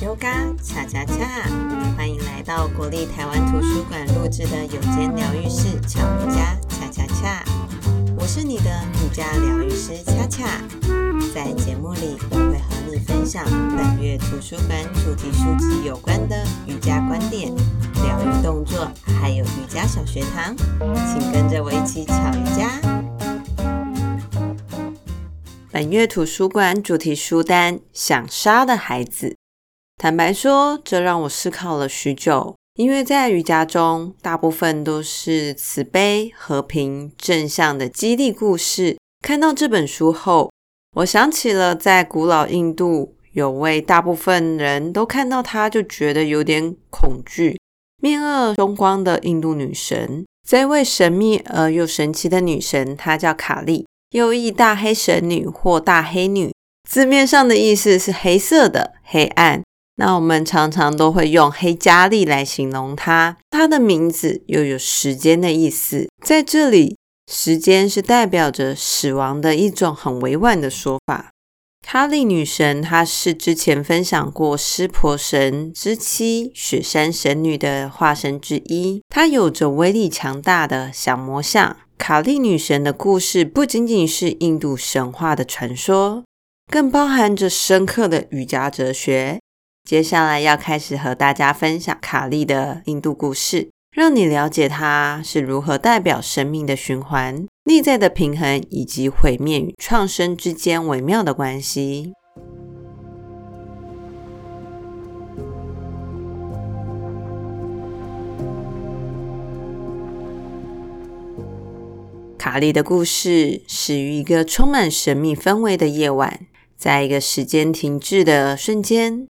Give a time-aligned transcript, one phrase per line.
[0.00, 1.26] Yoga 恰恰恰，
[1.96, 7.44] 欢迎来到国立台湾图书馆录制的有间疗愈室巧瑜伽恰恰恰。
[8.16, 8.70] 我是你的
[9.02, 10.62] 瑜伽疗愈师恰恰，
[11.34, 13.44] 在节目里我会和你分享
[13.76, 17.52] 本月图书馆主题书籍有关的瑜伽观点、
[17.94, 18.88] 疗愈动作，
[19.20, 20.56] 还有瑜伽小学堂，
[21.08, 22.70] 请跟着我一起巧瑜伽。
[25.72, 29.30] 本月图书馆主题书单《想杀的孩子》，
[29.98, 32.54] 坦白说，这让我思考了许久。
[32.76, 38.96] 因为在瑜伽中，大部分都是慈悲、和平、正向的激励故事。
[39.20, 40.52] 看到这本书后，
[40.98, 47.58] 我想起了在古老印度，有位大部分人都看到她就觉得有点恐惧、
[48.00, 50.24] 面恶凶光的印度女神。
[50.48, 53.84] 这位神秘而又神奇的女神，她叫卡利。
[54.12, 56.54] 又译大黑神女或大黑女，
[56.88, 59.64] 字面上的意思是黑色的、黑暗。
[59.98, 63.36] 那我们常常都会用黑加利来形容她。
[63.50, 66.96] 她的名字又有时间的意思，在这里，
[67.30, 71.30] 时间是代表着死亡的一种很委婉的说法。
[71.84, 81.76] 卡利女神，她是之前分享过湿婆神之妻雪山神女的化身之一，她有着威力强大的小魔像。
[81.96, 86.22] 卡利女神的故事不仅仅是印度神话的传说，
[86.70, 89.40] 更包含着深刻的瑜伽哲学。
[89.84, 102.12] 接下来要开始和大家分享卡利的印度故事，让你了解她是如何代表生命的循环、内在的平衡以及毁灭与创生之间微妙的关系。
[112.36, 119.26] 卡利的故事始于一个充满神秘氛围的夜晚，在一个时间停滞的瞬间，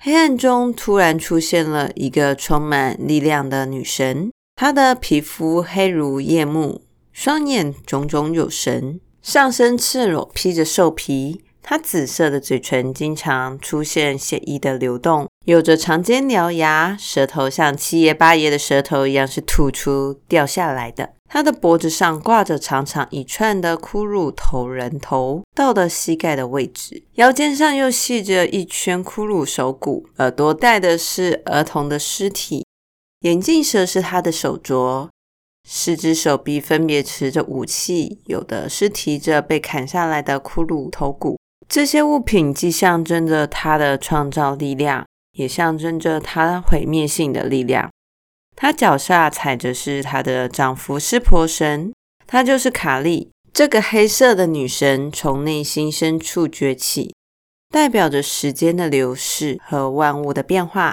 [0.00, 4.30] 黑暗中突然出现了一个充满力量的女神。
[4.54, 11.42] 她的皮肤黑如夜幕，双眼炯炯有神，上身赤裸披着兽皮。
[11.60, 21.10] 她紫色的嘴唇经常出现血液的流动，有着长尖獠牙，舌头像七爷八爷的舌头一样是吐出掉下来的。
[21.28, 32.64] 他的脖子上挂着长长一串的骷髅头人头，到了膝盖的位置；腰间上又系着一圈骷髅手骨，耳朵戴的是儿童的尸体，
[33.20, 35.10] 眼镜蛇是他的手镯，
[35.68, 41.36] 四只手臂分别持着武器，有的是提着被砍下来的骷髅头骨。
[41.68, 47.90] 这些物品既象征着他的创造力量，也象征着他毁灭性的力量。
[48.60, 51.92] 她脚下踩着是她的丈夫湿婆神，
[52.26, 57.14] 她就是卡利，这个黑色的女神从内心深处崛起，
[57.70, 60.92] 代表着时间的流逝和万物的变化。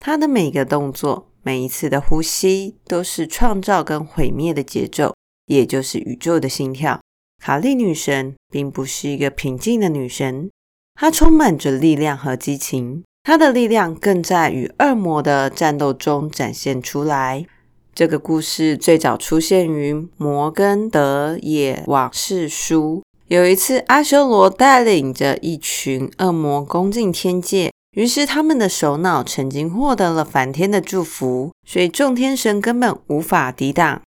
[0.00, 5.14] 她的每个动作，每一次的呼吸，都是创造跟毁灭的节奏，
[5.46, 7.00] 也就是宇宙的心跳。
[7.40, 10.50] 卡利女神并不是一个平静的女神，
[10.96, 13.04] 她充满着力量和激情。
[13.24, 17.46] 他的力量更在与恶魔的战斗中展现出来。
[17.94, 23.02] 这个故事最早出现于《摩根德野往事书》。
[23.28, 34.02] 有一次，阿修罗带领着一群恶魔攻进天界，于是他们的首脑曾经获得了梵天的祝福，所以众天神根本无法抵挡。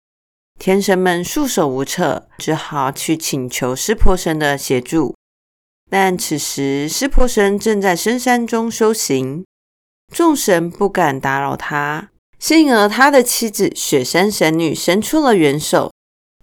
[0.58, 5.14] 天神们束手无策，只好去请求湿婆神的协助。
[5.90, 9.44] 但此时，湿婆神正在深山中修行，
[10.12, 12.10] 众神不敢打扰他。
[12.38, 15.92] 幸而他的妻子雪山神女伸出了援手。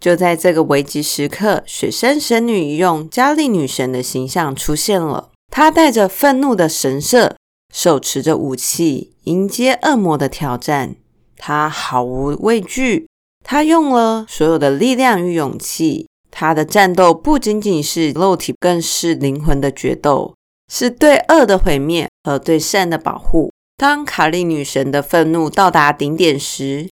[0.02, 5.30] 就在这个危急时刻，雪山神女用加利女神的形象出现了。
[5.50, 7.36] 她带着愤怒的神色，
[7.72, 10.96] 手持着武器，迎接恶魔的挑战。
[11.36, 13.06] 她毫无畏惧，
[13.44, 16.08] 她用了所有的力量与勇气。
[16.36, 20.34] 他的战斗不仅仅是肉体，更是灵魂的决斗，
[20.68, 23.52] 是对恶的毁灭和对善的保护。
[23.76, 26.90] 当卡利女神的愤怒到达顶点时，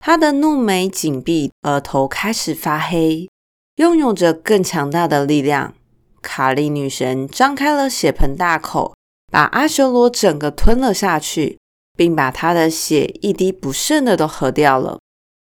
[0.00, 3.28] 她的怒眉紧闭，额头开始发黑，
[3.76, 5.74] 拥有着更强大的力量。
[6.20, 8.94] 卡利女神张开了血盆大口，
[9.30, 11.58] 把阿修罗整个吞了下去，
[11.96, 14.98] 并把他的血一滴不剩的都喝掉了。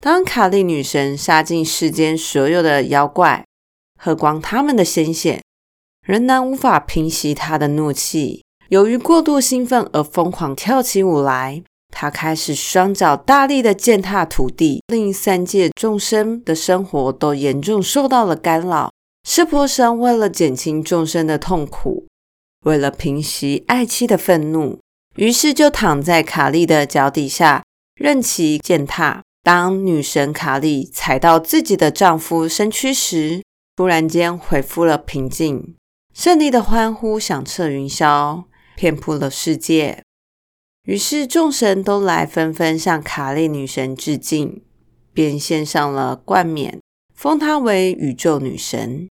[0.01, 3.45] 当卡利女神杀尽世间所有的妖怪，
[3.99, 5.41] 喝光他们的鲜血，
[6.07, 8.45] 仍然无法平息她的怒气。
[8.69, 11.61] 由于过度兴奋而疯狂跳起舞来，
[11.93, 18.89] 她开始双脚大力的践踏土地，令三界众生的生活都严重受到了干扰。
[19.27, 22.07] 湿婆神为了减轻众生的痛苦，
[22.63, 24.79] 为了平息爱妻的愤怒，
[25.17, 27.63] 于是就躺在卡莉的脚底下，
[27.95, 29.21] 任其践踏。
[29.41, 33.41] 当女神卡莉踩到自己的丈夫身躯时，
[33.75, 35.75] 突然间恢复了平静，
[36.13, 38.43] 胜利的欢呼响彻云霄，
[38.75, 40.03] 遍布了世界。
[40.83, 44.63] 于是众神都来纷纷向卡莉女神致敬，
[45.13, 46.79] 便献上了冠冕，
[47.15, 49.07] 封她为宇宙女神。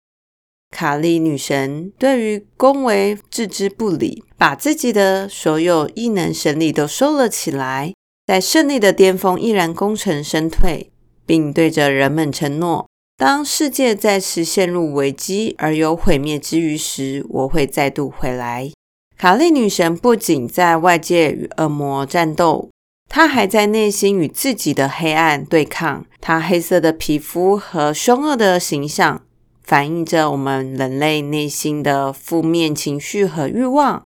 [0.71, 7.93] 卡莉女神对于恭维置之不理，把自己的所有异能神力都收了起来，
[8.27, 10.93] 在胜利的巅峰毅然功成身退，
[11.27, 18.71] 并对着人们承诺：当世界再次陷入危机而有毁灭之余时，我会再度回来。
[19.19, 22.71] 卡莉女神不仅在外界与恶魔战斗，
[23.09, 26.07] 她还在内心与自己的黑暗对抗。
[26.21, 29.23] 她黑色的皮肤和凶恶的形象，
[29.63, 34.05] 反映着我们人类内心的负面情绪和欲望，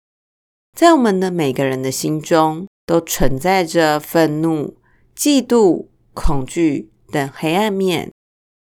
[0.75, 4.77] 在我们的每个人的心中都存在着愤怒、
[5.17, 8.13] 嫉妒、恐惧等黑暗面，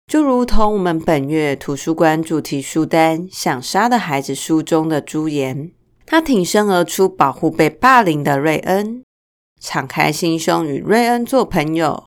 [0.06, 5.72] 就如同我们本月图书馆主题书单《想杀的孩子》书中的朱颜，
[6.04, 9.02] 他挺身而出保护被霸凌的瑞恩，
[9.60, 12.04] 敞开心胸与瑞恩做朋友，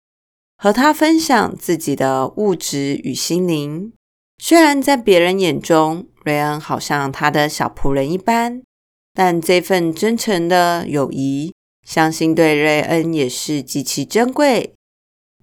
[0.57, 3.91] 和他分享自己的物质与心灵。
[4.37, 8.61] 虽然在别人眼中，瑞恩好像他的小仆人一般，
[9.13, 14.73] 但这份真诚的友谊，相信对瑞恩也是极其珍贵。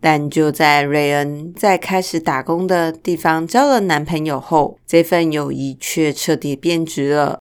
[0.00, 7.40] 但就在瑞恩在开始打工的地方交了男朋友后，这份友谊却彻底变质了。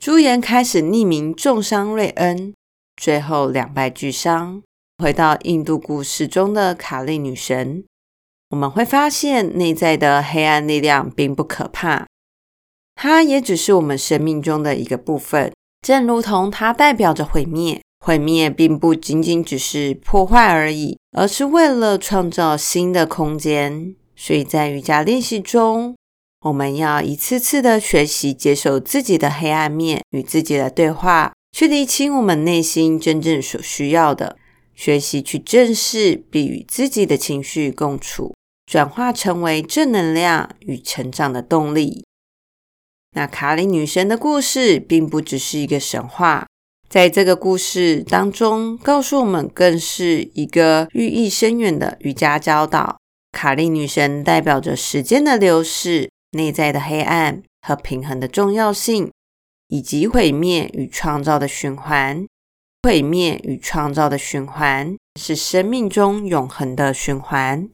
[0.00, 2.54] 朱颜开始匿名重伤瑞恩，
[2.96, 4.62] 最后两败俱伤。
[5.02, 7.82] 回到印度故事中的卡莉女神。
[8.50, 12.06] 我们会发现，内在的黑暗力量并不可怕，
[12.94, 17.80] 它也只是我们生命中的一个部分，正如同它代表着毁灭。
[18.00, 23.94] 毁灭并不仅仅只是破坏而已，而是为了创造新的空间。
[24.16, 25.94] 所以在瑜伽练习中，
[26.40, 34.36] 我们要一次次的学习接受自己的黑暗面，与自己的对话，去厘清我们内心真正所需要的，
[34.74, 38.34] 学习去正视并与自己的情绪共处。
[38.70, 42.04] 转化成为正能量与成长的动力。
[43.16, 46.46] 那卡莉女神的故事并不只是一个神话，
[46.90, 52.98] 在这个故事当中，告诉我们更是一个寓意深远的瑜伽教导。
[53.30, 59.12] 卡莉女神代表着时间的流逝、内在的黑暗和平衡的重要性，
[59.68, 62.26] 以及毁灭与创造的循环。
[62.82, 67.68] 毁灭与创造的循环是生命中永恒的循环。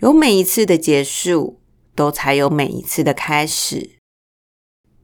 [0.00, 1.62] 有每一次的结束，
[1.94, 3.97] 都才有每一次的开始。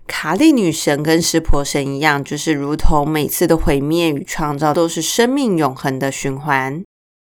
[0.06, 6.82] 卡莉女神跟湿婆神一样，就是如同每次的毁灭与创造都是生命永恒的循环。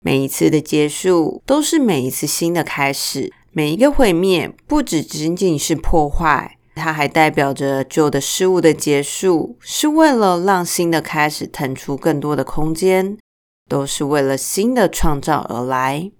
[0.04, 3.32] 每一次的结束，都是每一次新的开始。
[3.52, 13.18] 每一个毁灭，不只仅仅是破坏，它还代表着旧的事物的结束，是为了让新的开始腾出更多的空间，
[13.70, 16.12] 都是为了新的创造而来。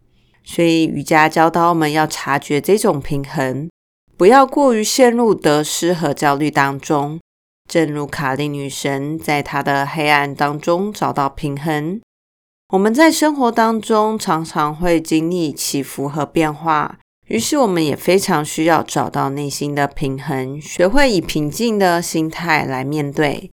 [0.44, 3.70] 所以瑜伽教导我们要察觉这种平衡，
[4.18, 7.20] 不要过于陷入得失和焦虑当中。
[7.70, 12.00] 正如卡莉女神在她的黑暗当中找到平衡，
[12.70, 23.50] 我们在生活当中常常会经历起伏和变化，于是我们也非常需要找到内心的平衡，学会以平静的心态来面对。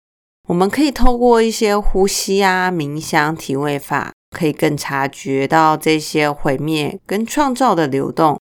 [0.49, 4.11] 我们可以透过一些呼吸啊、冥想、体位法。
[4.33, 8.39] 可以更察觉到这些毁灭跟创造的流动，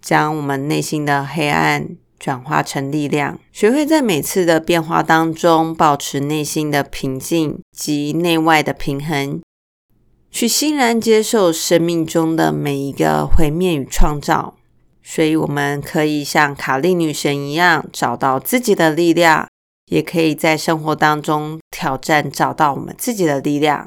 [0.00, 1.88] 将我们内心的黑暗
[2.18, 9.40] 转化成力量，学会在每次的变化当中保持内心的平静及内外的平衡，
[10.30, 14.54] 去欣然接受生命中的每一个毁灭与创造。
[15.02, 19.48] 所以，我们可以像卡莉女神一样找到自己的力量，
[19.86, 23.86] 也可以在生活当中挑战找到我们自己的力量。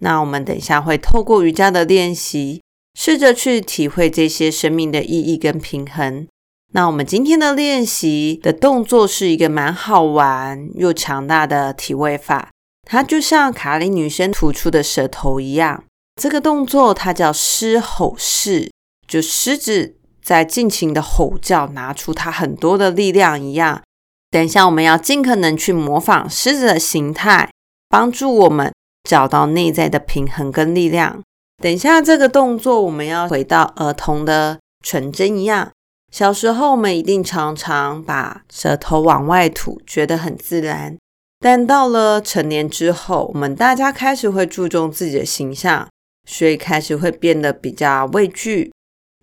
[0.00, 2.62] 那我们等一下会透过瑜伽的练习，
[2.98, 6.26] 试着去体会这些生命的意义跟平衡。
[6.72, 12.50] 那我们今天的练习的动作是一个蛮好玩又强大的体位法，
[12.88, 15.84] 它就像卡莉女神吐出的舌头一样。
[16.20, 18.72] 这个动作它叫狮吼式，
[19.06, 23.82] 就狮子在尽情的吼叫，拿出它很多的力量一样。
[24.30, 27.50] 等一下我们要尽可能去模仿狮子的形态，
[27.90, 28.72] 帮助我们。
[29.08, 31.22] 找到内在的平衡跟力量。
[31.62, 35.72] 等一下，这个动作我们要回到儿童的纯真一样。
[36.12, 40.96] 小时候，我们一定常常把舌头往外吐，觉得很自然。
[41.40, 45.88] 但到了成年之后，我们大家开始会注重自己的形象，
[46.28, 48.72] 所以开始会变得比较畏惧。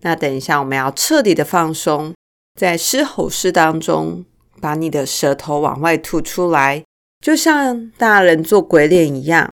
[0.02, 2.14] 那等一下，我们要彻底的放松，
[2.58, 4.24] 在狮吼式当中，
[4.60, 6.84] 把你的舌头往外吐出来，
[7.20, 9.50] 就像大人做鬼脸一样，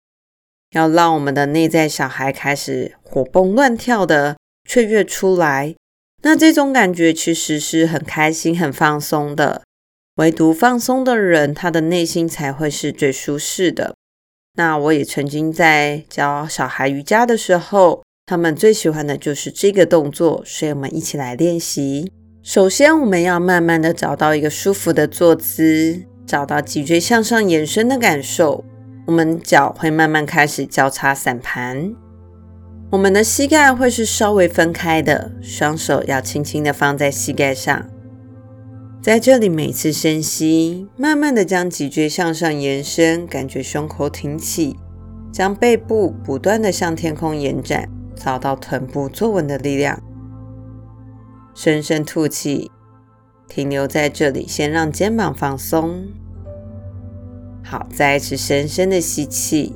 [0.72, 4.38] 要让我们的内在小孩开始活蹦乱跳的
[4.68, 5.76] 雀跃出来。
[6.24, 9.62] 那这种感觉其实是很开心、很放松的。
[10.16, 13.96] 唯独放松的人，他的内心才会是最舒适的。
[14.56, 22.12] 那我也曾经在教小孩瑜伽的时候，他们最喜欢的就是这个动作，所以我们一起来练习。
[22.44, 28.64] 首先，我们要慢慢的找到一个舒服的坐姿，找到脊椎向上延伸的感受。
[29.06, 31.94] 我们脚会慢慢开始交叉散盘。
[32.92, 37.90] 我们的膝盖会是稍微分开的，双手要轻轻的放在膝盖上。
[39.02, 44.78] 在这里，每次深吸，慢慢的将脊椎向上延伸，感觉胸口挺起，
[45.32, 50.00] 将背部不断的向天空延展，找到臀部坐稳的力量。
[51.56, 52.70] 深深吐气，
[53.48, 56.08] 停留在这里，先让肩膀放松。
[57.64, 59.76] 好，再一次深深的吸气。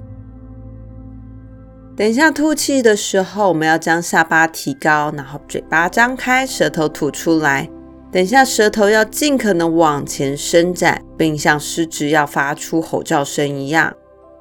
[1.95, 7.69] 等一下吐气的时候，我们要将下巴提高，然后嘴巴张开，舌头吐出来。
[8.11, 13.93] 等一下舌头要尽可能往前伸展，并像狮子要发出吼叫声一样。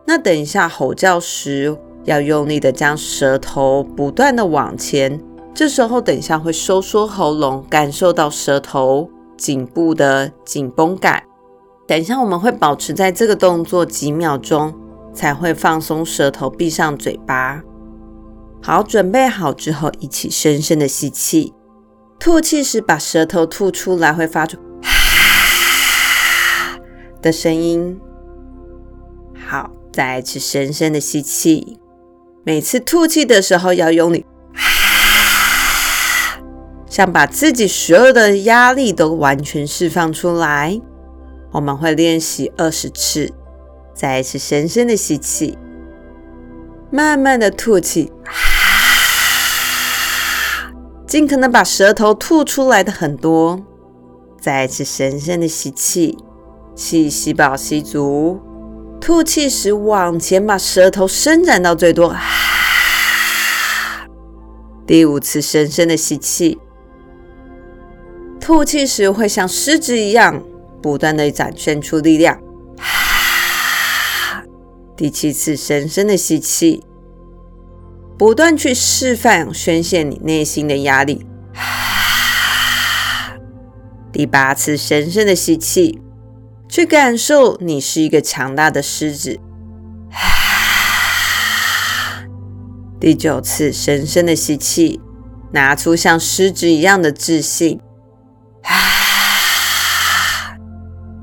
[0.06, 5.20] 那等一下吼叫时，要用力的将舌头不断的往前。
[5.54, 11.22] 这时候等一下会收缩喉咙，感受到舌头颈部的紧绷感。
[11.87, 14.75] 等一下我们会保持在这个动作几秒钟。
[15.14, 17.62] 才会放松舌头，闭上嘴巴。
[18.61, 21.55] 好，准备好之后，一起深深的吸气，
[22.19, 26.81] 吐气时把舌头吐出来，会发出“哈”
[27.23, 27.97] 的声音。
[29.47, 31.79] 好，再一次深深的吸气，
[32.43, 36.41] 每次吐气的时候要用力“哈”，
[36.91, 40.81] 像把自己所有的压力都完全释放出来。
[41.54, 43.32] 我们会练习二十次。
[43.94, 45.56] 再一次深深的吸气，
[46.90, 48.12] 慢慢的吐气，
[51.06, 53.62] 尽可能把舌头吐出来的很多。
[54.40, 56.18] 再一次深深的吸气，
[56.75, 58.40] 气吸饱吸足，
[59.00, 62.16] 吐气时往前把舌头伸展到最多。
[64.84, 66.58] 第五次深深的吸气，
[68.40, 70.42] 吐气时会像狮子一样，
[70.85, 72.38] 不断的展现出力量。
[74.95, 76.85] 第七次深深的吸气，
[78.19, 81.26] 不断去释放、宣泄你内心的压力。
[84.12, 86.03] 第八次深深的吸气，
[86.69, 89.41] 去感受你是一个强大的狮子。
[93.00, 95.00] 第九次深深的吸气，
[95.53, 97.81] 拿出像狮子一样的自信。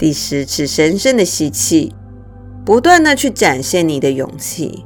[0.02, 1.94] 第十次深深的吸气。
[2.66, 4.84] 不断的去展现你的勇气。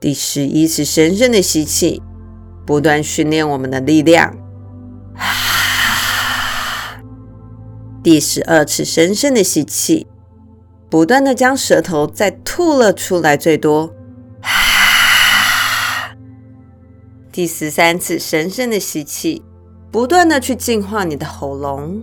[0.00, 2.02] 第十一次深深的吸气，
[2.66, 4.34] 不断训练我们的力量。
[8.02, 10.06] 第十二次深深的吸气，
[10.88, 13.94] 不断的将舌头再吐了出来，最多。
[17.30, 19.42] 第十三次深深的吸气，
[19.96, 22.02] 不断的去净化你的喉咙。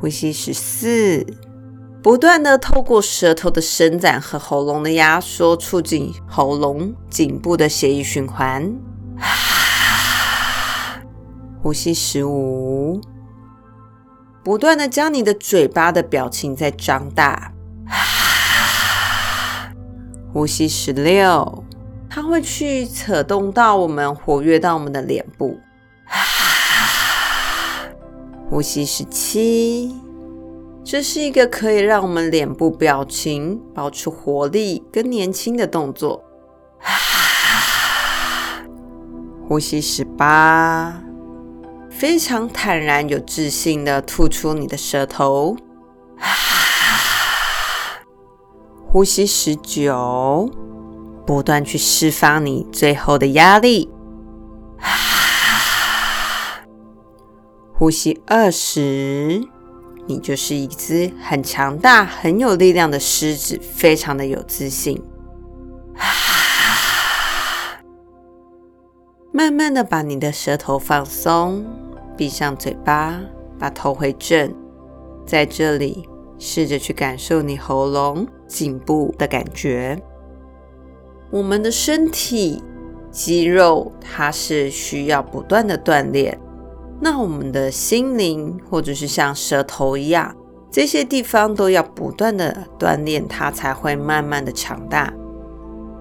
[0.00, 1.26] 呼吸十四，
[2.02, 8.72] 不断的透过舌头的伸展和喉咙的压缩，促进喉咙颈部的血液循环。
[11.62, 12.98] 呼吸十五，
[14.42, 17.52] 不断的将你的嘴巴的表情再张大。
[20.32, 21.62] 呼吸十六，
[22.14, 25.58] 它会去扯动到我们，活跃到我们的脸部。
[28.50, 29.98] 呼吸十七，
[30.84, 36.22] 这是一个可以让我们脸部表情保持活力跟年轻的动作。
[39.48, 41.02] 呼吸十八，
[41.88, 45.56] 非常坦然有自信的吐出你的舌头。
[48.92, 50.50] 呼吸十九，
[51.26, 53.90] 不断去释放你最后的压力。
[57.74, 59.42] 呼吸二十，
[60.06, 65.02] 你就是一只很强大、很有力量的狮子，非常的有自信。
[69.32, 71.64] 慢慢的把你的舌头放松，
[72.16, 73.18] 闭上嘴巴，
[73.58, 74.54] 把头回正，
[75.26, 80.00] 在这里试着去感受你喉咙颈部的感觉。
[81.32, 82.62] 我们的身体
[83.10, 86.38] 肌肉它是需要不断的锻炼，
[87.00, 90.36] 那我们的心灵或者是像舌头一样，
[90.70, 95.12] 这些地方都要不断的锻炼，它才会慢慢的强大。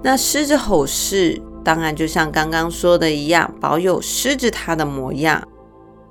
[0.04, 1.42] 那狮子吼式。
[1.64, 5.48] 当然，就像刚刚说的一样，保有狮子它的模样。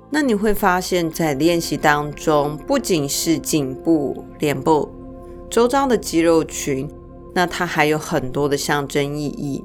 [0.09, 4.89] 那你会发现在练习当中，不仅是颈部、脸部
[5.49, 6.89] 周遭的肌肉群，
[7.33, 9.63] 那它还有很多的象征意义。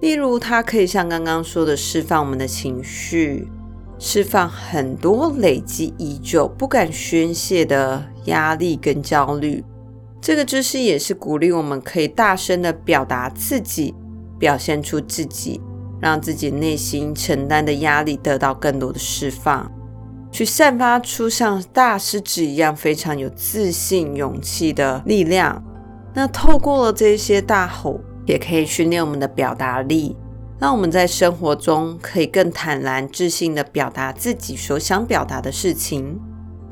[0.00, 3.48] 例如，它可以像刚刚说的，释放我们的情绪，
[3.98, 9.64] 释放很多累积已久、不敢宣泄的压力跟焦虑。
[10.20, 13.94] 这个姿势也是鼓励我们可以大声的表达自己。
[14.38, 15.60] 表现出自己，
[16.00, 19.68] 让自己内心承担的压力得到更多的释放，
[20.30, 25.60] 去散发出像大狮子一样非常有自信、勇气的力量。
[26.18, 30.16] 那透过了这些大吼，也可以训练我们的表达力，
[30.58, 36.18] 让我们在生活中可以更坦然、自信地表达自己所想表达的事情。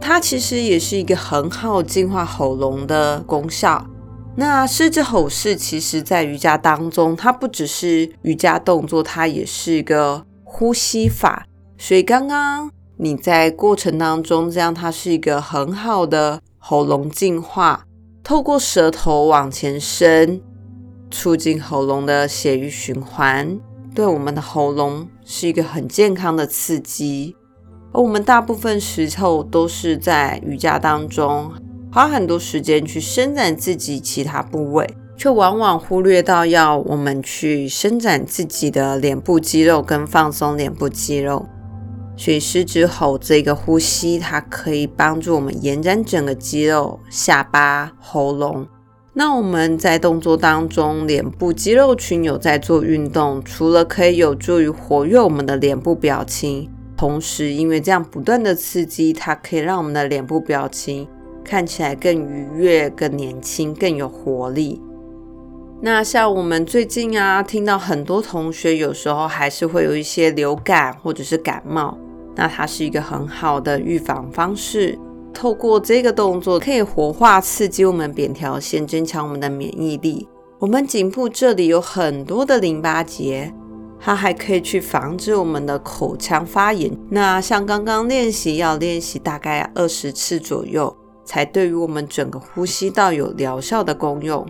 [0.01, 3.87] 它其实也是一个很好净化喉咙的功效。
[4.35, 11.47] 那狮子吼式，其实在瑜伽当中，它不只是瑜伽动作，它也是一个呼吸法。
[11.79, 17.85] 所以刚刚你在过程当中，这样它是一个很好的喉咙净化，
[18.27, 20.41] 透过舌头往前伸，
[21.13, 23.57] 促进喉咙的血液循环，
[23.95, 27.37] 对我们的喉咙是一个很健康的刺激。
[27.93, 31.53] 而我们大部分时候都是在瑜伽当中。
[31.93, 41.47] 花很多时间去伸展自己其他部位，却往往忽略到要我们去伸展自己的脸部肌肉跟放松脸部肌肉。
[42.17, 48.67] 所以狮子吼这个呼吸，它可以帮助我们延展整个肌肉、下巴、喉咙。
[49.13, 61.07] 那我们在动作当中，脸部肌肉群有在做运动，除了可以有助于活跃我们的脸部表情，同时因为这样不断的刺激，它可以让我们的脸部表情。
[61.49, 64.83] 看起来更愉悦、更年轻、更有活力。
[65.81, 71.97] 那像我们最近啊，听到很多同学有时候还是会有一些流感或者是感冒，
[72.37, 74.97] 那它是一个很好的预防方式。
[75.35, 80.29] 透过这个动作，可以活化、刺激我们扁桃腺，增强我们的免疫力。
[80.59, 83.53] 我们颈部这里有很多的淋巴结，
[83.99, 86.91] 它还可以去防止我们的口腔发炎。
[87.11, 90.97] 那像刚刚练习，要练习大概二十次左右。
[91.29, 94.47] 才对于我们整个呼吸道有疗效的功用，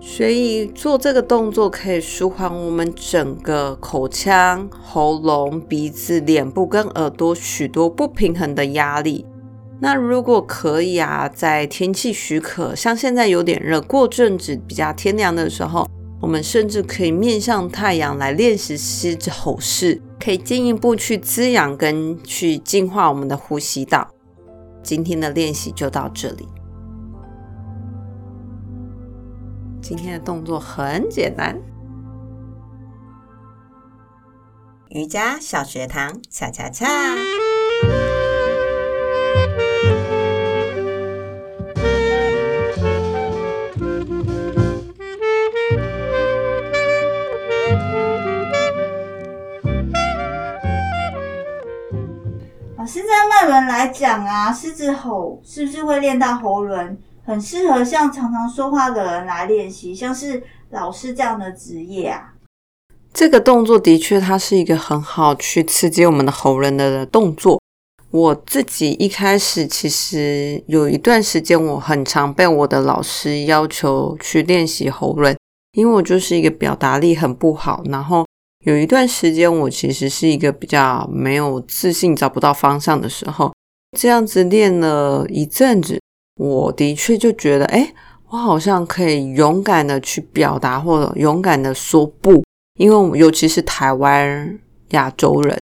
[0.00, 9.26] 所以做这个动作可以舒缓我们整个口腔、喉咙、鼻子、脸部跟耳朵许多不平衡的压力。
[9.80, 15.88] 那如果可以啊，在天气许可，像现在有点热，过阵子比较天凉的时候，
[16.20, 24.08] 我们甚至可以面向太阳来练习狮子吼式，可以进一步去滋养跟去净化我们的呼吸道。
[24.82, 26.48] 今天的练习就到这里。
[29.88, 31.58] 今天的动作很简单，
[34.90, 36.86] 瑜伽小学堂，恰恰恰。
[52.86, 56.98] 是在脉轮来讲啊，狮子吼是不是会练到喉轮？
[57.28, 62.32] 很适合像常常说话的人来练习，像是老师这样的职业啊。
[63.12, 67.60] 这个动作的确，它是一个很好去刺激我们的喉轮的动作。
[68.10, 75.36] 我自己一开始其实有一段时间，我很常被我的老师要求去练习喉轮，
[75.72, 78.24] 因为我就是一个表达力很不好，然后。
[78.64, 83.52] 有一段时间，我其实是一个比较没有自信、找不到方向的时候。
[83.96, 86.00] 这样子练了一阵子，
[86.38, 87.92] 我的确就觉得，哎，
[88.30, 92.42] 我好像可以勇敢的去表达，或者勇敢的说不。
[92.78, 94.58] 因为我们尤其是台湾
[94.92, 95.58] 亚洲人，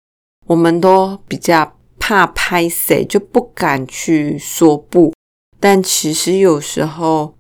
[0.48, 5.14] 我们都比较怕拍谁，就不敢去说不。
[5.62, 7.36] 但其实有时候。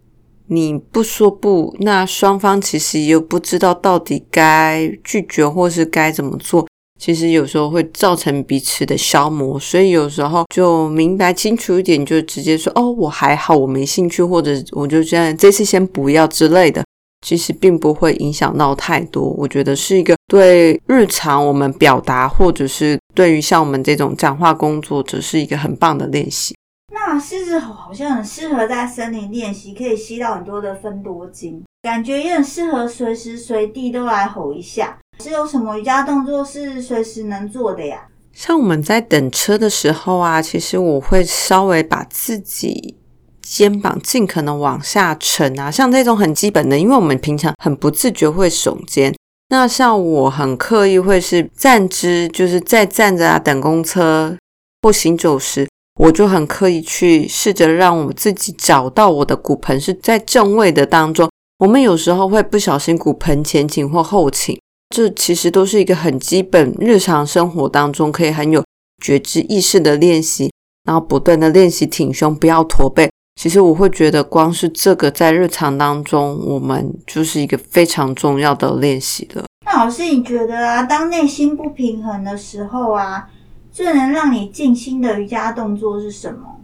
[0.47, 6.67] 你不说不，那双方其实又不知道到底该拒绝或是该怎么做。
[7.03, 16.81] 其实有时候会造成彼此的消磨，所以有时候就明白清楚一点，就直接说哦，我还好，我没兴趣，或者我就这样，这次先不要之类的。
[17.19, 19.21] 其实并不会影响到太多。
[19.37, 26.55] 我觉得是一个对日常我们表达，或者是对于像我们这种讲话工作者，是一个很棒的练习。
[26.93, 34.99] 那狮子吼好像很适合在森林练习，可以吸到很多的分多精，感觉也很适合随时随地都来吼一下。
[35.23, 38.07] 是有什么瑜伽动作是随时能做的呀？
[38.33, 42.97] 像我们在等车的时候啊，其实我会稍微把自己
[43.41, 49.15] 肩膀尽可能往下沉啊，像这种很基本的，因为我们平常很不自觉会耸肩。
[49.47, 54.35] 那像我很刻意会是站姿，就是在站着啊等公车
[54.81, 55.69] 或行走时，
[56.01, 61.29] 我就很刻意去试着让我自己找到我的骨盆是在正位的当中。
[61.59, 64.59] 我们有时候会不小心骨盆前倾或后倾。
[64.93, 68.63] 这其实都是一个很基本，日常生活当中可以很有
[69.03, 70.51] 觉知意识的练习，
[70.83, 73.09] 然后不断的练习挺胸，不要驼背。
[73.41, 79.45] 其实我会觉得，光是这个在日常当中，我们就是一个非常重要的练习了。
[79.65, 83.27] 那老师，你觉得啊，当内心不平衡的时候啊，
[83.71, 86.59] 最能让你静心的瑜伽动作是什么？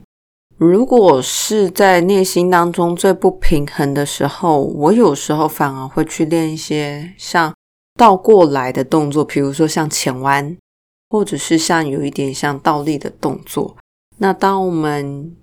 [0.60, 7.52] 如果是在内心当中最不平衡的时候，我有时候反而会去练一些像。
[8.00, 10.56] 倒过来的动作，比如说像前弯，
[11.10, 13.76] 或者是像有一点像倒立的动作。
[14.20, 15.36] 那当我们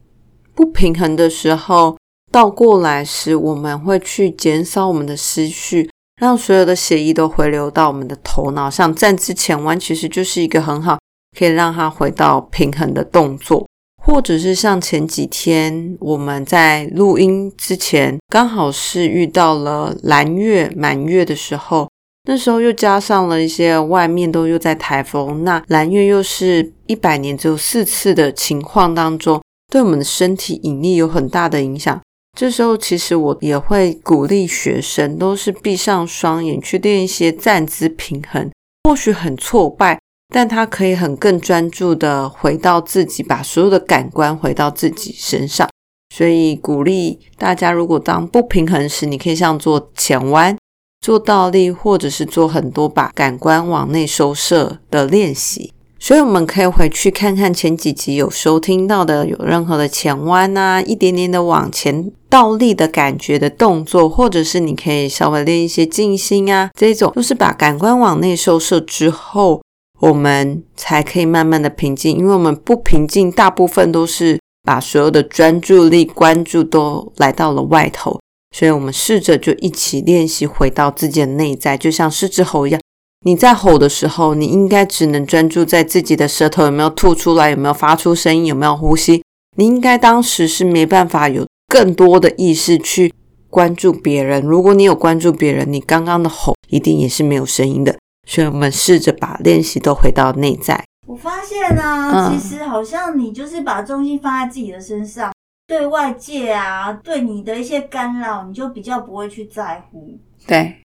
[0.54, 1.98] 不平衡的时候，
[2.32, 8.70] 倒过来时，我们会去减少我们的思绪，让所有的血液都回流到我们的头脑。
[8.70, 10.98] 像站姿前弯，其实就是一个很好
[11.38, 13.68] 可以让它回到平衡的动作。
[14.02, 21.86] 或者是像前几天我们在录音之前，刚好是遇到了蓝月满月的时候。
[22.28, 29.40] 那时候又加上了一些外面都又在台风，那蓝月又是一百年只有四次的情况当中，
[29.72, 32.00] 对我们的身体引力有很大的影响。
[32.36, 38.50] 这时候其实我也会鼓励学生，都是闭上双眼去练一些站姿平衡，
[38.82, 39.98] 或许很挫败，
[40.34, 45.68] 但他可以很更专注的回到自己，把所有的感官回到自己身上。
[46.14, 50.56] 所以鼓励大家，如果当不平衡时，你可以像做前弯。
[51.00, 69.62] 做倒立，或者是做很多把感官往内收摄的练习，所以我们可以回去看看前几集有收听到的，有任何的前弯啊，一点点的往前倒立的感觉的动作，或者是你可以稍微练一些静心啊，这种都是把感官往内收摄之后，
[70.00, 78.18] 我们才可以慢慢的平静，因为我们不平静，大部分都是把所有的专注力、关注都来到了外头。
[78.58, 82.80] 所以，我们试着就一起练习回到自己的内在，就像狮子吼一样。
[83.26, 89.22] 你在吼的时候，你应该只能专注在自己的舌头有没有吐出来，有没有发出声音，有没有呼吸。
[89.58, 93.12] 你应该当时是没办法有更多的意识去
[93.50, 94.40] 关注别人。
[94.40, 97.98] 如果你有关注别人，你刚刚的吼一定也是没有声音的。
[98.26, 100.82] 所以，我们试着把练习都回到内在。
[101.06, 105.30] 我发现呢、啊，其实好像你就是把重心放在自己的身上。
[105.66, 110.16] 对外界啊，对你的一些干扰，你就比较不会去在乎。
[110.46, 110.76] 对，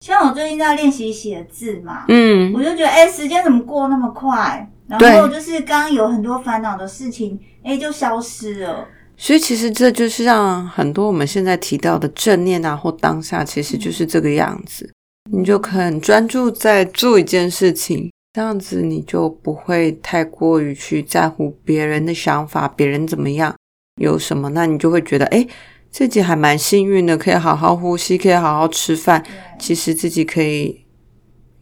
[0.00, 4.66] 像我最近在练习写字嘛，嗯，我就觉得，哎，时间怎么过那么快？
[4.88, 8.86] 然后就是刚刚有很多烦恼的事情，哎，就消失了。
[9.16, 14.90] 所以其实这就是让很多我们现在提到的正念啊，或当下，其实就是这个样子。
[15.30, 23.54] 嗯，你就很专注在做一件事情，这样子你就不会太过于去在乎别人的想法，别人怎么样。
[23.96, 24.48] 有什么？
[24.50, 25.46] 那你就会觉得，哎，
[25.90, 29.22] 自己还蛮幸运的，可以好好呼吸，可以好好吃饭。
[29.58, 30.84] 其实自己可以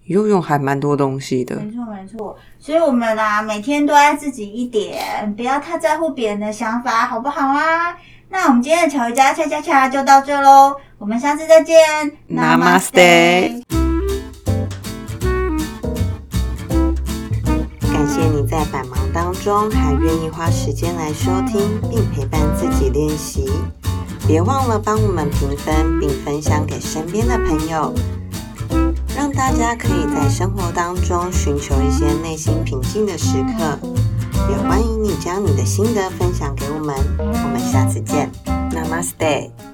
[0.04, 1.56] 游泳，还蛮多东西的。
[1.56, 2.36] 没错，没错。
[2.58, 7.96] 所以，我们啊，每天都爱自己一点，不要太在乎别人的想法，好不好啊？
[8.28, 11.76] 那我们今天的巧瑜伽恰恰恰就到这喽，我们下次再见
[12.28, 13.64] ，Namaste。
[13.68, 13.79] 感
[18.20, 23.50] 谢你在百忙当中还愿意花时间来收听并陪伴自己练习，
[24.26, 27.94] 别忘了帮我们评分并分享给身边的朋友，
[29.16, 33.78] 让大家可以在生活当中寻求一些内心平静的时刻。
[34.50, 38.30] 也欢迎你将你的心得分享给我们，我们下次见
[38.70, 39.69] ，Namaste。